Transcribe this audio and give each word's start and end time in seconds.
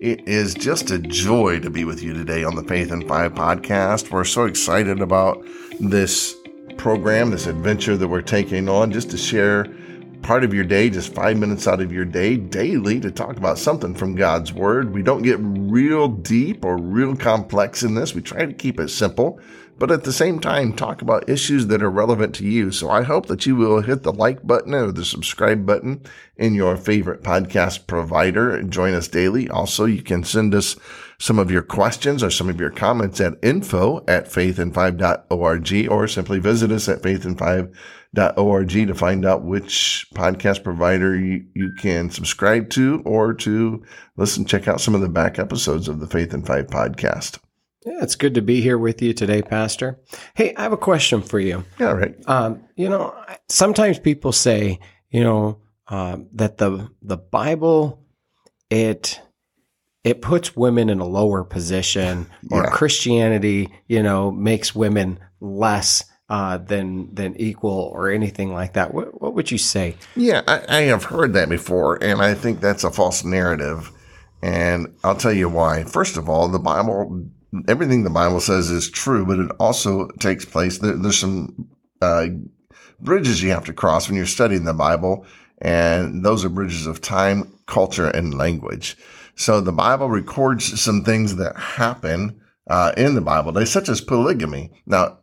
It 0.00 0.28
is 0.28 0.54
just 0.54 0.92
a 0.92 0.98
joy 1.00 1.58
to 1.58 1.70
be 1.70 1.84
with 1.84 2.04
you 2.04 2.14
today 2.14 2.44
on 2.44 2.54
the 2.54 2.62
Faith 2.62 2.92
in 2.92 3.08
Five 3.08 3.34
podcast. 3.34 4.12
We're 4.12 4.22
so 4.22 4.44
excited 4.44 5.00
about 5.00 5.44
this 5.80 6.36
program, 6.76 7.32
this 7.32 7.48
adventure 7.48 7.96
that 7.96 8.06
we're 8.06 8.22
taking 8.22 8.68
on, 8.68 8.92
just 8.92 9.10
to 9.10 9.16
share 9.16 9.66
part 10.22 10.44
of 10.44 10.54
your 10.54 10.62
day, 10.62 10.88
just 10.88 11.12
five 11.14 11.36
minutes 11.36 11.66
out 11.66 11.80
of 11.80 11.90
your 11.90 12.04
day 12.04 12.36
daily 12.36 13.00
to 13.00 13.10
talk 13.10 13.38
about 13.38 13.58
something 13.58 13.92
from 13.92 14.14
God's 14.14 14.52
Word. 14.52 14.94
We 14.94 15.02
don't 15.02 15.22
get 15.22 15.38
real 15.40 16.06
deep 16.06 16.64
or 16.64 16.78
real 16.78 17.16
complex 17.16 17.82
in 17.82 17.96
this. 17.96 18.14
We 18.14 18.22
try 18.22 18.46
to 18.46 18.52
keep 18.52 18.78
it 18.78 18.90
simple 18.90 19.40
but 19.78 19.90
at 19.90 20.04
the 20.04 20.12
same 20.12 20.40
time, 20.40 20.72
talk 20.72 21.02
about 21.02 21.28
issues 21.28 21.68
that 21.68 21.82
are 21.82 21.90
relevant 21.90 22.34
to 22.36 22.44
you. 22.44 22.72
So 22.72 22.90
I 22.90 23.02
hope 23.02 23.26
that 23.26 23.46
you 23.46 23.54
will 23.54 23.80
hit 23.80 24.02
the 24.02 24.12
like 24.12 24.46
button 24.46 24.74
or 24.74 24.90
the 24.90 25.04
subscribe 25.04 25.64
button 25.64 26.02
in 26.36 26.54
your 26.54 26.76
favorite 26.76 27.22
podcast 27.22 27.86
provider 27.86 28.54
and 28.54 28.72
join 28.72 28.94
us 28.94 29.08
daily. 29.08 29.48
Also, 29.48 29.84
you 29.84 30.02
can 30.02 30.24
send 30.24 30.54
us 30.54 30.76
some 31.18 31.38
of 31.38 31.50
your 31.50 31.62
questions 31.62 32.22
or 32.22 32.30
some 32.30 32.48
of 32.48 32.60
your 32.60 32.70
comments 32.70 33.20
at 33.20 33.34
info 33.42 34.04
at 34.06 34.26
faithinfive.org 34.26 35.88
or 35.90 36.08
simply 36.08 36.38
visit 36.38 36.70
us 36.70 36.88
at 36.88 37.02
faithinfive.org 37.02 38.68
to 38.68 38.94
find 38.94 39.26
out 39.26 39.44
which 39.44 40.06
podcast 40.14 40.62
provider 40.62 41.18
you, 41.18 41.44
you 41.54 41.72
can 41.78 42.10
subscribe 42.10 42.70
to 42.70 43.02
or 43.04 43.34
to 43.34 43.84
listen, 44.16 44.44
check 44.44 44.68
out 44.68 44.80
some 44.80 44.94
of 44.94 45.00
the 45.00 45.08
back 45.08 45.38
episodes 45.38 45.88
of 45.88 46.00
the 46.00 46.06
Faith 46.06 46.32
in 46.32 46.42
Five 46.42 46.66
podcast. 46.68 47.38
Yeah, 47.84 48.02
it's 48.02 48.16
good 48.16 48.34
to 48.34 48.42
be 48.42 48.60
here 48.60 48.76
with 48.76 49.00
you 49.00 49.12
today, 49.12 49.40
Pastor. 49.40 50.00
Hey, 50.34 50.54
I 50.56 50.62
have 50.62 50.72
a 50.72 50.76
question 50.76 51.22
for 51.22 51.38
you. 51.38 51.64
Yeah, 51.78 51.92
right. 51.92 52.14
Um, 52.26 52.64
you 52.76 52.88
know, 52.88 53.14
sometimes 53.48 53.98
people 53.98 54.32
say, 54.32 54.80
you 55.10 55.22
know, 55.22 55.60
uh, 55.86 56.18
that 56.34 56.58
the 56.58 56.90
the 57.02 57.16
Bible 57.16 58.04
it 58.68 59.20
it 60.04 60.22
puts 60.22 60.56
women 60.56 60.90
in 60.90 61.00
a 61.00 61.06
lower 61.06 61.44
position, 61.44 62.26
or 62.50 62.64
yeah. 62.64 62.70
Christianity, 62.70 63.72
you 63.86 64.02
know, 64.02 64.30
makes 64.30 64.74
women 64.74 65.20
less 65.40 66.04
uh, 66.28 66.58
than 66.58 67.14
than 67.14 67.36
equal 67.36 67.90
or 67.94 68.10
anything 68.10 68.52
like 68.52 68.72
that. 68.74 68.92
What, 68.92 69.20
what 69.20 69.34
would 69.34 69.50
you 69.50 69.58
say? 69.58 69.96
Yeah, 70.16 70.42
I, 70.48 70.64
I 70.68 70.80
have 70.82 71.04
heard 71.04 71.32
that 71.34 71.48
before, 71.48 72.02
and 72.02 72.20
I 72.20 72.34
think 72.34 72.60
that's 72.60 72.84
a 72.84 72.90
false 72.90 73.24
narrative. 73.24 73.92
And 74.42 74.94
I'll 75.02 75.16
tell 75.16 75.32
you 75.32 75.48
why. 75.48 75.84
First 75.84 76.16
of 76.16 76.28
all, 76.28 76.48
the 76.48 76.60
Bible 76.60 77.28
everything 77.66 78.04
the 78.04 78.10
Bible 78.10 78.40
says 78.40 78.70
is 78.70 78.90
true, 78.90 79.24
but 79.26 79.38
it 79.38 79.50
also 79.58 80.08
takes 80.18 80.44
place. 80.44 80.78
There, 80.78 80.96
there's 80.96 81.18
some 81.18 81.68
uh, 82.00 82.26
bridges 83.00 83.42
you 83.42 83.50
have 83.50 83.64
to 83.66 83.72
cross 83.72 84.08
when 84.08 84.16
you're 84.16 84.26
studying 84.26 84.64
the 84.64 84.74
Bible, 84.74 85.26
and 85.60 86.24
those 86.24 86.44
are 86.44 86.48
bridges 86.48 86.86
of 86.86 87.00
time, 87.00 87.52
culture, 87.66 88.08
and 88.08 88.34
language. 88.34 88.96
So 89.34 89.60
the 89.60 89.72
Bible 89.72 90.08
records 90.08 90.80
some 90.80 91.04
things 91.04 91.36
that 91.36 91.56
happen 91.56 92.40
uh, 92.68 92.92
in 92.96 93.14
the 93.14 93.20
Bible 93.20 93.52
they 93.52 93.64
such 93.64 93.88
as 93.88 94.00
polygamy. 94.00 94.70
Now, 94.86 95.18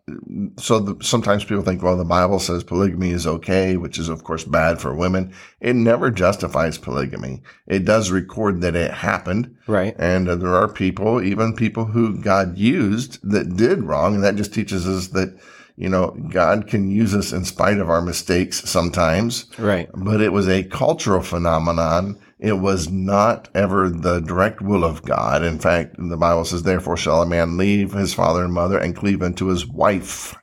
so 0.58 0.80
the, 0.80 1.04
sometimes 1.04 1.44
people 1.44 1.64
think, 1.64 1.82
well, 1.82 1.98
the 1.98 2.06
Bible 2.06 2.40
says 2.40 2.64
polygamy 2.64 3.12
is 3.12 3.28
okay, 3.28 3.78
which 3.78 3.98
is 3.98 4.10
of 4.10 4.24
course 4.24 4.44
bad 4.44 4.82
for 4.82 4.96
women. 4.96 5.34
It 5.60 5.76
never 5.76 6.12
justifies 6.12 6.78
polygamy. 6.78 7.42
It 7.68 7.86
does 7.86 8.12
record 8.12 8.62
that 8.62 8.76
it 8.76 8.92
happened, 8.92 9.56
right? 9.68 9.96
And 9.98 10.28
uh, 10.28 10.36
there 10.36 10.56
are 10.56 10.68
people, 10.68 11.22
even 11.22 11.54
people 11.54 11.86
who 11.86 12.20
God 12.20 12.58
used, 12.58 13.20
that 13.30 13.56
did 13.56 13.84
wrong, 13.84 14.16
and 14.16 14.24
that 14.24 14.36
just 14.36 14.54
teaches 14.54 14.88
us 14.88 15.08
that 15.10 15.38
you 15.76 15.90
know, 15.90 16.18
God 16.30 16.68
can 16.68 16.90
use 16.90 17.14
us 17.14 17.32
in 17.34 17.46
spite 17.46 17.80
of 17.80 17.90
our 17.90 18.02
mistakes 18.02 18.70
sometimes. 18.70 19.48
Right. 19.58 19.90
But 19.94 20.22
it 20.22 20.32
was 20.32 20.48
a 20.48 20.64
cultural 20.64 21.22
phenomenon 21.22 22.18
it 22.40 22.60
was 22.60 22.90
not 22.90 23.48
ever 23.56 23.90
the 23.90 24.20
direct 24.20 24.62
will 24.62 24.84
of 24.84 25.04
God. 25.04 25.44
In 25.44 25.58
fact, 25.58 25.96
the 25.98 26.18
Bible 26.18 26.44
says, 26.44 26.64
therefore 26.64 26.98
shall 26.98 27.22
a 27.22 27.26
man 27.26 27.58
leave 27.58 27.94
his 27.94 28.14
father 28.14 28.44
and 28.44 28.54
mother 28.54 28.78
and 28.78 28.96
cleave 28.96 29.22
unto 29.22 29.48
his 29.48 29.66
wife, 29.66 30.36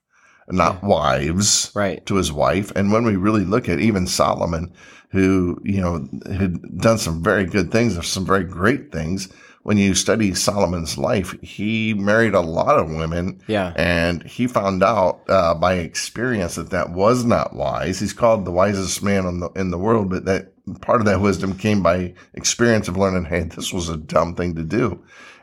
not 0.48 0.78
yeah. 0.82 0.88
wives, 0.88 1.70
right. 1.74 2.04
to 2.06 2.16
his 2.16 2.32
wife. 2.32 2.72
And 2.74 2.92
when 2.92 3.04
we 3.04 3.16
really 3.16 3.44
look 3.44 3.68
at 3.68 3.78
even 3.78 4.06
Solomon, 4.06 4.72
who, 5.10 5.60
you 5.64 5.82
know, 5.82 6.08
had 6.26 6.78
done 6.78 6.96
some 6.96 7.22
very 7.22 7.44
good 7.44 7.70
things, 7.70 7.98
or 7.98 8.02
some 8.02 8.24
very 8.24 8.44
great 8.44 8.90
things, 8.90 9.28
when 9.62 9.76
you 9.76 9.94
study 9.94 10.34
Solomon's 10.34 10.98
life, 10.98 11.34
he 11.40 11.94
married 11.94 12.34
a 12.34 12.40
lot 12.40 12.78
of 12.78 12.90
women. 12.90 13.40
Yeah. 13.46 13.72
And 13.76 14.22
he 14.24 14.46
found 14.46 14.82
out 14.82 15.22
uh, 15.28 15.54
by 15.54 15.74
experience 15.74 16.56
that 16.56 16.70
that 16.70 16.90
was 16.90 17.24
not 17.24 17.54
wise. 17.54 18.00
He's 18.00 18.12
called 18.12 18.44
the 18.44 18.50
wisest 18.50 19.02
man 19.02 19.24
in 19.26 19.40
the, 19.40 19.50
in 19.50 19.70
the 19.70 19.78
world, 19.78 20.10
but 20.10 20.24
that 20.24 20.52
part 20.80 21.00
of 21.00 21.06
that 21.06 21.20
wisdom 21.20 21.56
came 21.56 21.82
by 21.82 22.14
experience 22.34 22.88
of 22.88 22.96
learning, 22.96 23.26
hey, 23.26 23.44
this 23.44 23.72
was 23.72 23.88
a 23.88 23.96
dumb 23.96 24.34
thing 24.34 24.54
to 24.56 24.62
do. 24.62 25.02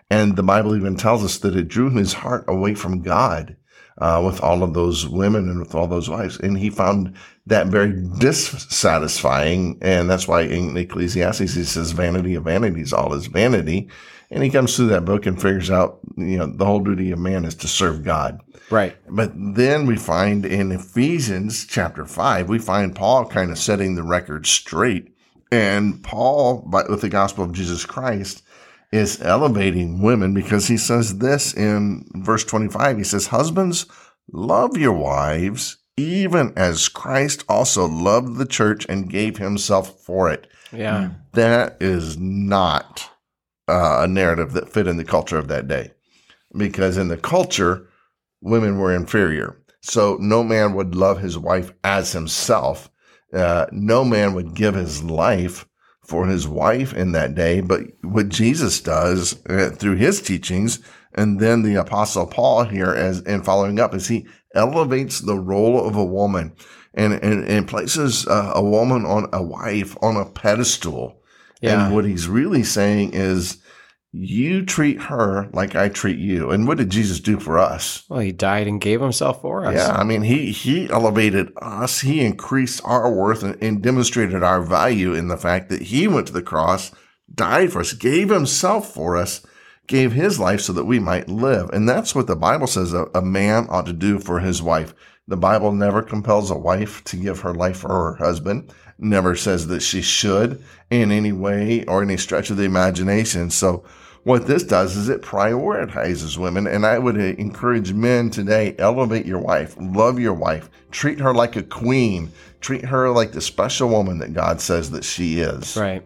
And 0.09 0.35
the 0.35 0.43
Bible 0.43 0.75
even 0.75 0.95
tells 0.95 1.23
us 1.23 1.37
that 1.39 1.55
it 1.55 1.67
drew 1.67 1.89
his 1.89 2.13
heart 2.13 2.45
away 2.47 2.73
from 2.73 3.01
God. 3.01 3.55
Uh, 3.99 4.21
with 4.25 4.41
all 4.41 4.63
of 4.63 4.73
those 4.73 5.05
women 5.05 5.49
and 5.49 5.59
with 5.59 5.75
all 5.75 5.85
those 5.85 6.09
wives. 6.09 6.39
And 6.39 6.57
he 6.57 6.69
found 6.69 7.13
that 7.47 7.67
very 7.67 7.91
dissatisfying. 8.17 9.77
And 9.81 10.09
that's 10.09 10.25
why 10.25 10.43
in 10.43 10.77
Ecclesiastes, 10.77 11.53
he 11.53 11.65
says, 11.65 11.91
vanity 11.91 12.35
of 12.35 12.45
vanities, 12.45 12.93
all 12.93 13.13
is 13.13 13.27
vanity. 13.27 13.89
And 14.31 14.41
he 14.41 14.49
comes 14.49 14.73
through 14.73 14.87
that 14.87 15.03
book 15.03 15.25
and 15.25 15.41
figures 15.41 15.69
out, 15.69 15.99
you 16.15 16.37
know, 16.37 16.47
the 16.47 16.65
whole 16.65 16.79
duty 16.79 17.11
of 17.11 17.19
man 17.19 17.43
is 17.43 17.55
to 17.55 17.67
serve 17.67 18.05
God. 18.05 18.39
Right. 18.69 18.95
But 19.09 19.33
then 19.35 19.85
we 19.85 19.97
find 19.97 20.45
in 20.45 20.71
Ephesians 20.71 21.65
chapter 21.65 22.05
five, 22.05 22.47
we 22.47 22.59
find 22.59 22.95
Paul 22.95 23.25
kind 23.25 23.51
of 23.51 23.57
setting 23.57 23.95
the 23.95 24.03
record 24.03 24.47
straight. 24.47 25.13
And 25.51 26.01
Paul, 26.03 26.63
with 26.71 27.01
the 27.01 27.09
gospel 27.09 27.43
of 27.43 27.51
Jesus 27.51 27.85
Christ, 27.85 28.43
is 28.91 29.21
elevating 29.21 30.01
women 30.01 30.33
because 30.33 30.67
he 30.67 30.77
says 30.77 31.19
this 31.19 31.53
in 31.53 32.05
verse 32.15 32.43
25. 32.43 32.97
He 32.97 33.03
says, 33.03 33.27
Husbands, 33.27 33.85
love 34.31 34.77
your 34.77 34.93
wives, 34.93 35.77
even 35.97 36.53
as 36.55 36.89
Christ 36.89 37.43
also 37.47 37.87
loved 37.87 38.37
the 38.37 38.45
church 38.45 38.85
and 38.89 39.09
gave 39.09 39.37
himself 39.37 40.01
for 40.01 40.31
it. 40.31 40.47
Yeah. 40.71 41.11
That 41.33 41.77
is 41.79 42.17
not 42.17 43.09
uh, 43.67 43.99
a 44.01 44.07
narrative 44.07 44.53
that 44.53 44.69
fit 44.69 44.87
in 44.87 44.97
the 44.97 45.05
culture 45.05 45.37
of 45.37 45.47
that 45.49 45.67
day. 45.67 45.91
Because 46.57 46.97
in 46.97 47.09
the 47.09 47.17
culture, 47.17 47.87
women 48.41 48.79
were 48.79 48.95
inferior. 48.95 49.57
So 49.81 50.17
no 50.19 50.43
man 50.43 50.73
would 50.73 50.95
love 50.95 51.19
his 51.19 51.37
wife 51.37 51.71
as 51.83 52.11
himself. 52.11 52.89
Uh, 53.31 53.67
no 53.71 54.03
man 54.03 54.33
would 54.33 54.55
give 54.55 54.73
his 54.73 55.03
life 55.03 55.68
for 56.09 56.25
his 56.25 56.47
wife 56.47 56.93
in 56.93 57.11
that 57.13 57.35
day. 57.35 57.61
But 57.61 57.81
what 58.01 58.29
Jesus 58.29 58.81
does 58.81 59.39
uh, 59.45 59.69
through 59.69 59.95
his 59.95 60.21
teachings, 60.21 60.79
and 61.13 61.39
then 61.39 61.61
the 61.61 61.75
apostle 61.75 62.25
Paul 62.25 62.65
here 62.65 62.93
as 62.93 63.21
in 63.21 63.43
following 63.43 63.79
up 63.79 63.93
is 63.93 64.07
he 64.07 64.27
elevates 64.55 65.19
the 65.19 65.37
role 65.37 65.87
of 65.87 65.95
a 65.95 66.03
woman 66.03 66.55
and, 66.95 67.13
and, 67.13 67.47
and 67.47 67.67
places 67.67 68.27
uh, 68.27 68.53
a 68.55 68.63
woman 68.63 69.05
on 69.05 69.29
a 69.31 69.41
wife 69.41 69.95
on 70.01 70.17
a 70.17 70.25
pedestal. 70.25 71.21
Yeah. 71.61 71.85
And 71.85 71.95
what 71.95 72.05
he's 72.05 72.27
really 72.27 72.63
saying 72.63 73.13
is, 73.13 73.57
you 74.11 74.65
treat 74.65 74.99
her 75.03 75.49
like 75.53 75.75
I 75.75 75.89
treat 75.89 76.17
you. 76.17 76.49
And 76.49 76.67
what 76.67 76.77
did 76.77 76.89
Jesus 76.89 77.19
do 77.19 77.39
for 77.39 77.59
us? 77.59 78.03
Well, 78.09 78.19
he 78.19 78.31
died 78.31 78.67
and 78.67 78.81
gave 78.81 79.01
himself 79.01 79.41
for 79.41 79.65
us. 79.65 79.75
Yeah, 79.75 79.91
I 79.91 80.03
mean, 80.03 80.23
he 80.23 80.51
he 80.51 80.89
elevated 80.89 81.51
us. 81.61 82.01
He 82.01 82.21
increased 82.21 82.81
our 82.83 83.11
worth 83.11 83.43
and, 83.43 83.61
and 83.61 83.83
demonstrated 83.83 84.43
our 84.43 84.61
value 84.61 85.13
in 85.13 85.27
the 85.27 85.37
fact 85.37 85.69
that 85.69 85.83
he 85.83 86.07
went 86.07 86.27
to 86.27 86.33
the 86.33 86.41
cross, 86.41 86.91
died 87.33 87.71
for 87.71 87.81
us, 87.81 87.93
gave 87.93 88.29
himself 88.29 88.91
for 88.91 89.15
us, 89.15 89.45
gave 89.85 90.13
his 90.13 90.39
life 90.39 90.61
so 90.61 90.73
that 90.73 90.85
we 90.85 90.99
might 90.99 91.29
live. 91.29 91.69
And 91.69 91.87
that's 91.87 92.15
what 92.15 92.25
the 92.25 92.35
Bible 92.35 92.67
says 92.67 92.93
a, 92.93 93.05
a 93.13 93.21
man 93.21 93.67
ought 93.69 93.85
to 93.85 93.93
do 93.93 94.19
for 94.19 94.39
his 94.39 94.61
wife. 94.61 94.95
The 95.29 95.37
Bible 95.37 95.71
never 95.71 96.01
compels 96.01 96.51
a 96.51 96.57
wife 96.57 97.03
to 97.05 97.15
give 97.15 97.39
her 97.39 97.53
life 97.53 97.77
for 97.77 97.87
her 97.87 98.15
husband 98.15 98.73
never 98.99 99.35
says 99.35 99.67
that 99.67 99.81
she 99.81 100.01
should 100.01 100.63
in 100.89 101.11
any 101.11 101.31
way 101.31 101.85
or 101.85 102.01
any 102.01 102.17
stretch 102.17 102.49
of 102.49 102.57
the 102.57 102.63
imagination. 102.63 103.49
So 103.49 103.83
what 104.23 104.47
this 104.47 104.63
does 104.63 104.97
is 104.97 105.09
it 105.09 105.21
prioritizes 105.21 106.37
women. 106.37 106.67
And 106.67 106.85
I 106.85 106.99
would 106.99 107.17
encourage 107.17 107.93
men 107.93 108.29
today, 108.29 108.75
elevate 108.77 109.25
your 109.25 109.39
wife, 109.39 109.75
love 109.79 110.19
your 110.19 110.33
wife, 110.33 110.69
treat 110.91 111.19
her 111.19 111.33
like 111.33 111.55
a 111.55 111.63
queen, 111.63 112.31
treat 112.59 112.85
her 112.85 113.09
like 113.09 113.31
the 113.31 113.41
special 113.41 113.89
woman 113.89 114.19
that 114.19 114.33
God 114.33 114.59
says 114.59 114.91
that 114.91 115.05
she 115.05 115.39
is. 115.39 115.77
Right. 115.77 116.05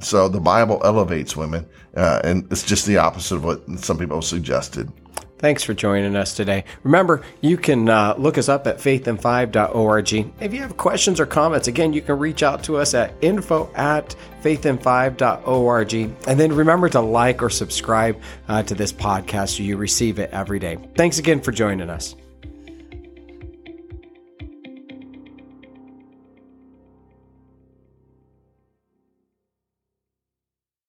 So 0.00 0.28
the 0.28 0.40
Bible 0.40 0.80
elevates 0.82 1.36
women, 1.36 1.68
uh, 1.94 2.22
and 2.24 2.50
it's 2.50 2.62
just 2.62 2.86
the 2.86 2.96
opposite 2.96 3.36
of 3.36 3.44
what 3.44 3.68
some 3.80 3.98
people 3.98 4.22
suggested. 4.22 4.90
Thanks 5.40 5.64
for 5.64 5.72
joining 5.72 6.16
us 6.16 6.36
today. 6.36 6.64
Remember, 6.82 7.22
you 7.40 7.56
can 7.56 7.88
uh, 7.88 8.14
look 8.18 8.36
us 8.36 8.50
up 8.50 8.66
at 8.66 8.76
faithinfive.org. 8.76 10.12
If 10.38 10.52
you 10.52 10.60
have 10.60 10.76
questions 10.76 11.18
or 11.18 11.24
comments, 11.24 11.66
again, 11.66 11.94
you 11.94 12.02
can 12.02 12.18
reach 12.18 12.42
out 12.42 12.62
to 12.64 12.76
us 12.76 12.92
at 12.92 13.14
info 13.22 13.70
at 13.74 14.14
faithinfive.org. 14.42 15.94
And 15.94 16.38
then 16.40 16.54
remember 16.54 16.90
to 16.90 17.00
like 17.00 17.42
or 17.42 17.48
subscribe 17.48 18.20
uh, 18.48 18.62
to 18.64 18.74
this 18.74 18.92
podcast 18.92 19.56
so 19.56 19.62
you 19.62 19.78
receive 19.78 20.18
it 20.18 20.28
every 20.30 20.58
day. 20.58 20.76
Thanks 20.94 21.18
again 21.18 21.40
for 21.40 21.52
joining 21.52 21.88
us. 21.88 22.14